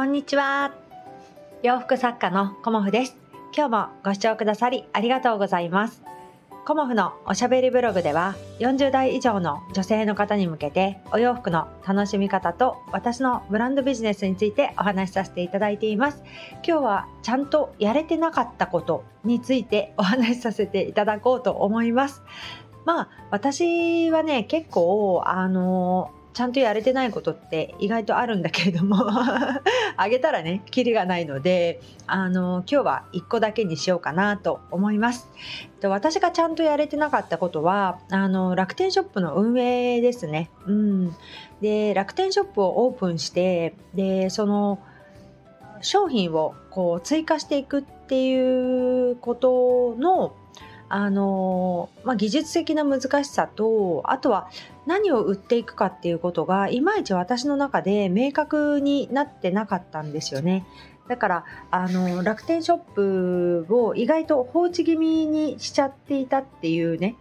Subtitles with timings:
[0.00, 0.72] こんにちは。
[1.62, 3.14] 洋服作家のコモフです。
[3.54, 6.02] 今日もご視聴くださりありがとうございます。
[6.64, 16.22] コモフのおしゃべりブログでは40代以上の女性の方に向けてお洋服の楽しみ方と私のブランドビジネスについてお話しさせていただいています。
[16.66, 22.22] 今日はちゃんとやれてなかったことについてお話しさせていただこうと思います。
[22.86, 28.96] まあ私はね結構あのちゃんとやれてないことって意外とあるんだけれども
[29.96, 35.28] あげたらねキリがないのであの今日は1個だけにしようかなと思います。
[35.82, 41.16] 私がちゃんとやれてなかったことはあの楽天ショップの運営ですね、うん、
[41.62, 44.78] で楽天ショップをオープンしてでその
[45.80, 50.34] 商品をこう追加していくっていうことの
[50.92, 54.50] あのまあ、技術的な難しさとあとは
[54.86, 60.66] 何を売っていくかっていうことがいまいち私の中で明確になってなかったんですよね。
[61.10, 62.78] だからあの楽天ショッ
[63.64, 67.16] プを意外と放置気味にしちゃっていたっていうね。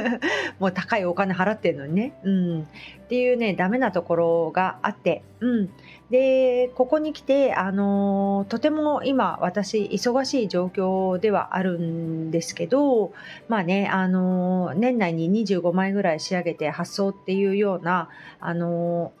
[0.58, 2.64] もう高いお金払ってるのにね、うん、っ
[3.08, 5.70] ていうねダメなところがあって、うん、
[6.08, 13.12] でここに来てあのとても今私忙しい状況ではあるんですけど
[13.48, 18.08] まあねあの年内に25枚ぐらい仕上げて発送っていうような
[18.40, 19.12] あの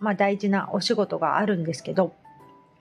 [0.00, 2.14] まあ、大事なお仕事があるんですけど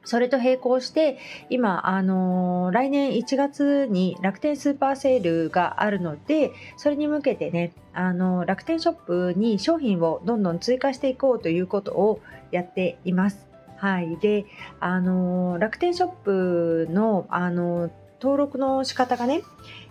[0.06, 1.18] それと並行して
[1.50, 13.48] 今、あのー、来年1月に楽天スーパーセールがあるのでそれに向けてね、あのー、楽天ショップに商品をどんどん追加していこうということをやっています。
[13.78, 14.46] はい、で、
[14.80, 17.92] あのー、楽天ショップの、あの
[18.22, 19.42] 登録の仕方がね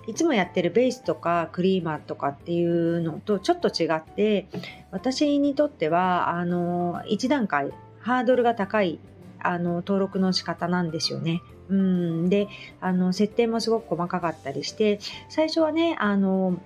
[0.07, 4.47] いつもやってるベースとかクリーマーとかっていうのとちょっと違って
[4.91, 8.99] 私にとってはあの1段階ハードルが高い
[9.41, 11.43] あの登録の仕方なんですよね。
[11.69, 12.49] うん、で
[12.81, 16.59] あの設定もすごく細かかったりして最初はねあの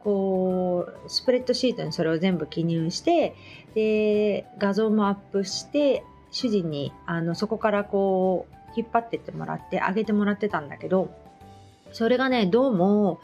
[0.00, 3.34] こうスプレッドシートにそれを全部記入して
[3.74, 11.14] で画像もアップして主人にあのそこからこう引っ張ってってもらってあげてもらってたんだけど
[11.92, 13.20] それがねどうも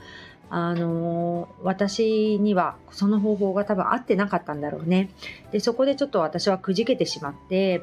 [0.51, 5.11] あの私にはその方法が多分合ってなかったんだろうね。
[5.53, 7.83] でそこでちょっと私はくじけてしまって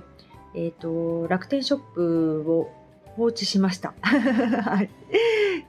[0.55, 2.71] え、ー、と、楽天ショップを
[3.15, 3.93] 放置しました。
[4.01, 4.89] はい。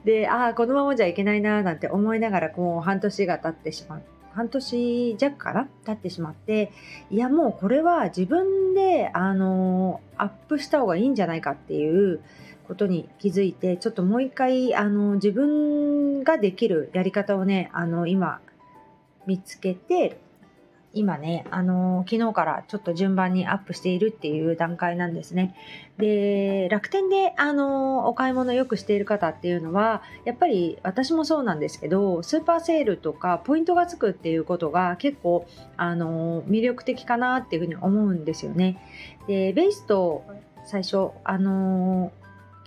[0.05, 4.01] で、ああ、このままじゃいけないな、なんて思いながら、もう半年が経ってしまう。
[4.31, 5.67] 半年弱かな？
[5.85, 6.71] 経ってしまって、
[7.09, 12.21] いや、もうこれは自分で、あの、アップした方がいいんじゃないかっていう
[12.67, 18.39] ことに気づいて、ちょっともう一回、あの、自分ができるやり方をね、あの、今、
[19.25, 20.19] 見つけて、
[20.93, 25.55] 今ね、あのー、昨日からちょっと順番にアップしているっていう段階なんですね。
[25.97, 38.77] で、楽天で、あのー、お買い物よくしている方っていうのは、やっぱり私もそうなんですけど、スーパーセールとかポイントがつくっていうことが結構、あのー、魅力的かなっていうふうに思うんですよね。
[39.27, 40.23] で、ベースと
[40.65, 42.11] 最初、あの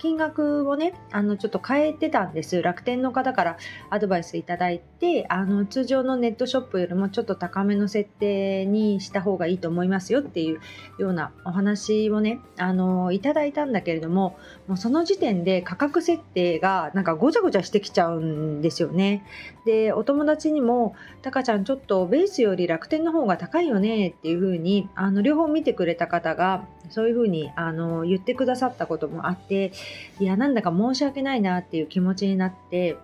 [0.00, 2.62] 金額をね、あの、ちょっと変えてたんです。
[2.62, 3.58] 楽天の方から
[3.90, 10.60] アドバイスいただいて、あの、通常のネットショップよりもちょっと高めの設定にした方がいいと思いますよっていう
[10.98, 14.38] ようなお話をね、あの、いただいたんだけれども、
[14.68, 19.22] もうその時点で価格設定がなんかごちゃごちゃしてきちゃうんですよね。
[19.66, 29.72] で、お友達にも、タカちゃんちょっとベースより楽天の方が高いよねっていう風に、あの、両方見てくれた方が、そういう風にあに言ってくださったこともあって、
[30.18, 32.96] いや、なんだか申し訳ないなっていう気持ちになって、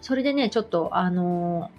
[0.00, 1.70] それでね、ちょっと、あの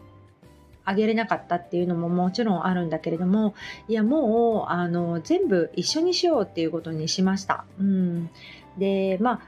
[0.86, 3.56] あげれなかったっていうのももちろんあるんだけれども、
[3.88, 7.66] いや、もう、あの、全部一緒にしようっていうことにしました。
[7.80, 8.30] うん。
[8.78, 9.40] で、まあ、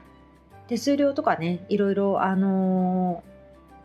[0.66, 3.22] 手数料とかね、いろいろ、あの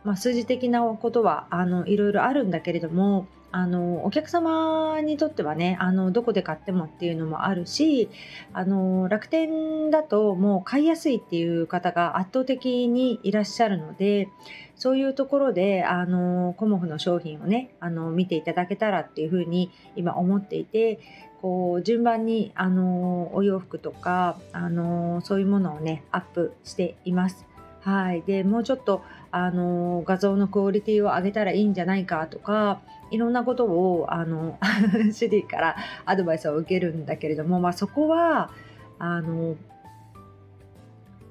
[0.02, 8.10] まあ、数字的なことは、あの、いろいろあるんだけれども、あのお客様にとってはねあのどこで買ってもっていうのもあるし
[8.52, 14.28] あの楽天だともう買いやすいっていう方が圧倒的にいらっしゃるので
[14.74, 20.98] そういうところであのコモフの商品をねあの見ていただけたらっていうふうに今思っていて
[21.40, 27.46] こう順番にあのお洋服とかあのそういうものをねアップしています。
[27.82, 29.02] はい、でもうちょっと
[29.36, 34.60] あの画像のクオリティを上げたらいいんじゃないかとかいろんなことをあの
[35.12, 38.52] シリからアドバイスを受けるんだけれども、まあ、そこは
[39.00, 39.56] あの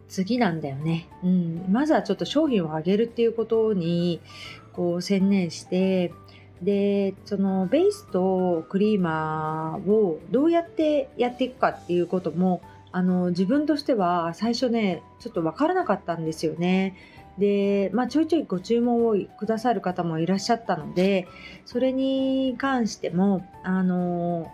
[0.09, 4.19] 次なんだよね、うん、まずはちょっと商品を上げるっていうことに
[4.73, 6.11] こう専念して
[6.61, 12.61] でそのベースとクリーマーをどうやってやっていくかっていうことも
[12.91, 16.97] あの自分としては最初ねちょっと分からなかったんですよね。
[17.37, 21.27] で、まあ、ちょいちょいご注文をくださる方もいらっしゃったので
[21.65, 24.51] それに関してもあの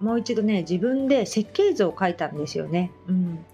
[0.00, 2.92] もう一度ね自分で設計図を書いたんですよね。
[3.08, 3.44] うん、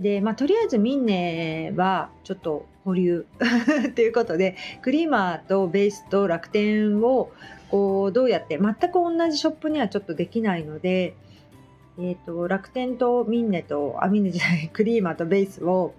[0.00, 3.26] で、まあ、とりあえずミンネはちょっと保留
[3.94, 7.30] ということでクリーマーとベースと楽天を
[7.70, 11.14] こうどうやって全く同じショップにはちょっとできないので
[11.96, 15.94] えーと、楽天とミンネとあミンネじゃないクリーマーとベースを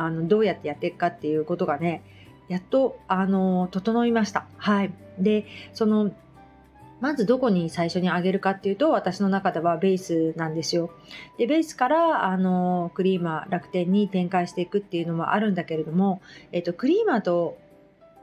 [0.00, 2.02] あのどうやってやっていくかっていうことがね
[2.48, 4.46] やっとあの整いました。
[4.56, 6.10] はい、でその
[7.00, 10.90] まずどこに最初にあげるかっていうと私の中ではベースなんですよ。
[11.38, 16.20] でベースからあのクリーマー楽天に展開していくっていうのもあるんだけれども、
[16.52, 17.58] えっと、クリーマーと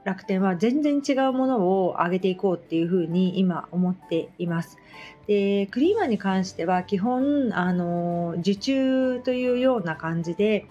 [0.04, 4.78] 楽天は全然違うものを上げていこうっていうふうに今思っています。
[5.28, 10.66] でクリーマーに関しては基本あの受注というような感じで、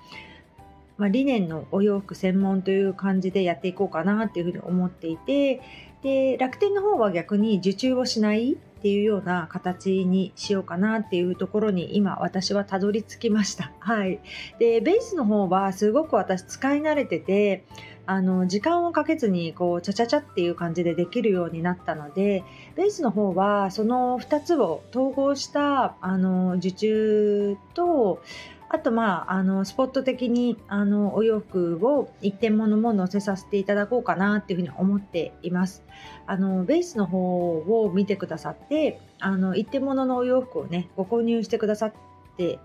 [0.99, 5.61] まあ、理念のお洋服専門という感じでやっていこうかなっていうふうに思っていて
[6.03, 13.73] で楽天の方は逆に受注をしないっていうような形にしようかなっていうところに今私はたどり着きました。
[13.81, 14.21] はい。
[14.61, 17.65] で、ベースの方はすごく私使い慣れてて、
[18.07, 22.45] あの時間をかけずにこうチャチャチャっていう感じでできるようになったので
[22.77, 28.23] ベースの方はその2つを統合したあの受注と
[28.69, 35.85] あとまああのスポット的にあのお洋服を一点物も載せさせていただこうかなっていうふうに思っています。
[36.27, 41.93] あのベースの方を見てくださってあの一点物のお洋服をねご購入してくださっ
[42.37, 42.59] て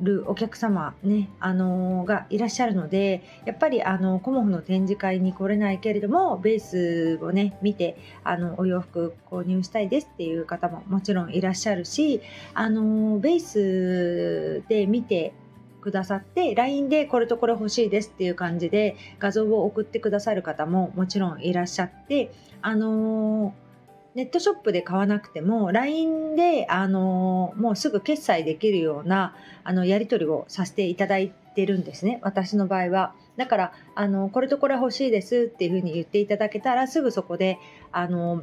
[0.00, 12.20] るお客様ね、あのー、がいらっしゃるのでやっぱりあのコモフの展示会に来れないけれどもベースをね見てあのお洋服購入したいですっていう方ももちろんいらっしゃるし、
[12.54, 15.32] あのー、ベースで見て
[15.80, 22.32] くださって LINE でこれとこれ欲しいですっていう感じで画像を送ってくださる方ももちろんいらっしゃって
[22.62, 23.67] あのー
[24.18, 32.18] ネットショップで買わなくても LINE であのもうすぐ決済できるようなあのやり取りをさせていただいてるんですね。
[32.22, 33.14] 私の場合は。
[33.36, 37.60] だからあのこれとこれ欲しいですっていうふうに言っていただけたらすぐそこで
[37.92, 38.42] あの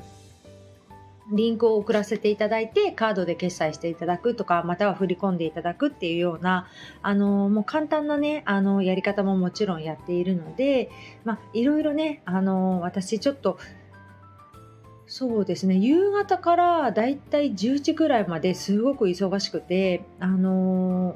[1.34, 6.68] リンクを送らせていただいてカードで決済していただくとかまたは振り込んでいただくっていうような
[7.02, 10.90] あのもう簡単なねあのやり方ももちろんやっているので、
[11.26, 13.58] まあ、いろいろねあの私ちょっと
[15.08, 15.76] そうですね。
[15.76, 21.16] 夕方からだいたい10時ぐらいまですごく忙しくてあの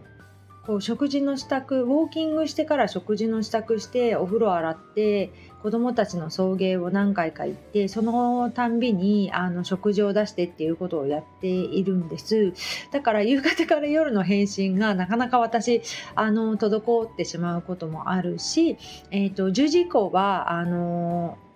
[0.64, 5.32] ー、こう食事の支度ウォーキングしてから食事の支度してお風呂洗って
[5.64, 12.54] 子どもたちの送迎を何回か行ってそのたんびにあの食事を出してっていうことをやっているんです。
[12.92, 15.82] だから夕方から夜の返信がなかなか私
[16.14, 18.78] あの滞ってしまうこともあるし、
[19.10, 21.49] えーと、10時以降はあのー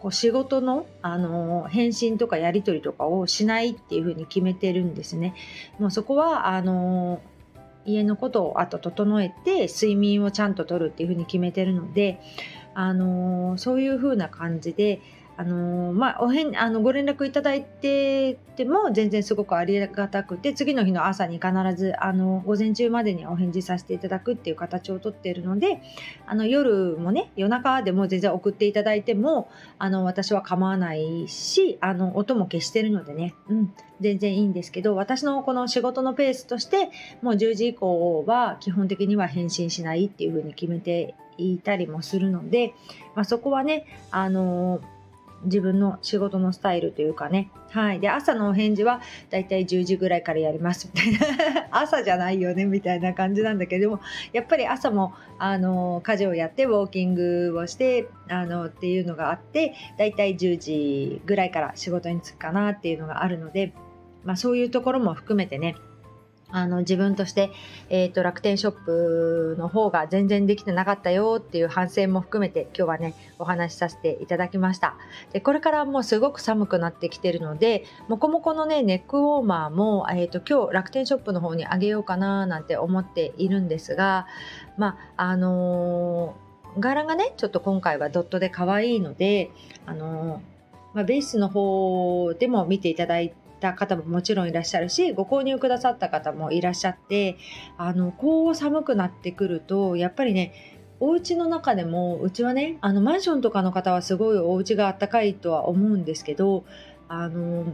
[0.00, 5.34] こう仕事の、あの返信とかやり取りとかをしないっていうふうに決めてるんですね。
[5.78, 7.20] もうそこはあの
[7.84, 12.20] 家のことをあと整えて睡眠をちゃんととるっていうふうに決めてるので、
[12.74, 15.00] あのそういうふうな感じで
[15.40, 25.80] あのまあ、おへんあのご連絡いただいてても全然すごくありがたくて次の日の朝に必ずあの午前中までにお返事させていただくっていう形をとっているので
[26.26, 36.90] あの夜もね夜中でも全然送っていただいてもあの私は構わないしあの音も消してるのでね、うん、全然いいんですけど私のこの仕事のペースとして
[37.22, 42.74] もう10時以降は基本的には返信しないっていうふうに決めていたりもするので、
[43.14, 44.82] まあ、そこはねあの
[45.44, 47.50] 自分の仕事のスタイルというかね。
[47.70, 48.00] はい。
[48.00, 51.68] で、朝のお返事はだいたい10時ぐらいからやりますみたいな。
[51.70, 54.00] 朝じゃないよねみたいな感じなんだけども、
[54.32, 63.72] やっぱり朝も、あの、家事をやって、ウォーキングをして、あの、っていうのがあって、だいたい10時ぐらいから仕事に就くかなっていうのがあるので、
[64.24, 65.76] まあそういうところも含めてね、
[66.52, 67.50] あの自分として、
[67.88, 74.96] えーと、楽天ショップの方が全然できてなかったよっていう反省も含めて今日はねお話しさせていただきました。
[75.32, 84.26] でこれからもうすごく寒くなってきてるのでもこもこのねネックウォーマーも、えーと、今日楽天ショップの方にあげようかななんて思っているんですが
[84.76, 89.50] まああのー、柄がねちょっと今回はドットで可愛いので
[89.86, 90.60] あのー
[90.92, 97.36] まあ、ベースの方でも見ていただいた方ももちろんいらっしゃるしご購入くださった方もいらっしゃって
[97.78, 100.52] あのこう寒くなってくるとやっぱりね
[100.98, 106.64] お家の中でもうちはねあのマンションとかの方はすごいお家があったかいとは思うんですけど
[107.08, 107.64] あの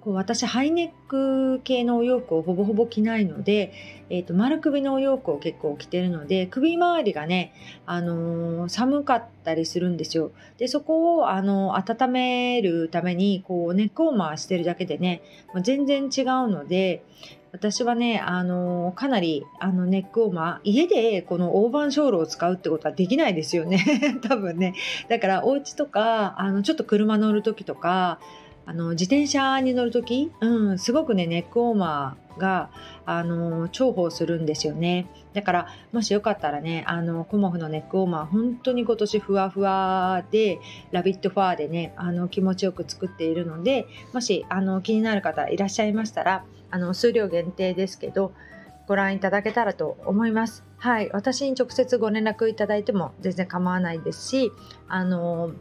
[0.00, 3.72] こう私ハイネック系のお洋服をほぼほぼ着ないので、
[4.08, 7.52] えーと、丸首のお洋服を結構着てるので首周りがね、
[7.84, 10.32] あのー、寒かったりするんですよ。
[10.58, 17.04] でそこを、あのー、温めるためにこうネックウォーマーしてるだけでねもう全然違うので
[17.52, 23.84] 私はね、あのー、かなりあのネックウォーマー家でこの大判ショールを使うってことはできないですよね
[24.22, 24.74] 多分ね
[25.08, 28.18] だからお家とかあのちょっと車乗る時とか
[28.66, 32.70] あの自転車に乗る時、うん、すごくねネックウォーマーが
[33.04, 40.60] あの重宝するんですよねだからもしよかったらねあのコモフのネックウォーマー本当に今年ふわふわで
[40.92, 48.32] ラビットファーでねあの気持ちよく作っているのでもしあの気になる方いらっしゃいましたらあの数量限定ですけど
[48.90, 50.64] ご覧いただけたらと思います。
[50.76, 54.50] はい、私に直接ご連絡いただいても全然構わないですし、
[54.88, 55.52] あの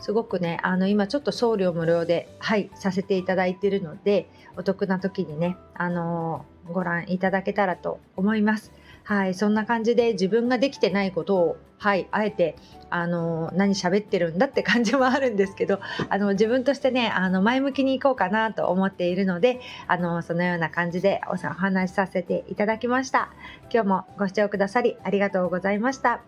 [0.00, 8.72] すごくねあの今ちょっと送料無料ではいさせていただいているのでお得な時にねあのご覧いただけたらと思います。
[9.04, 12.54] はい、そんな感じで自分ができてないことを、はい、あえて、
[12.90, 23.30] あの、何喋ってるんだって 感じもあるんですけど、あの、自分としてね、あの、前向きにいこうかなと思っているので、あの、そのような感じでお話しさせていただきました。
[23.72, 26.20] 今日もご視聴くださりありがとうございました。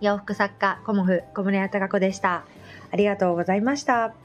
[0.00, 2.44] 洋服作家、コモフ小室屋隆子でした。
[2.92, 4.21] ありがとうございました。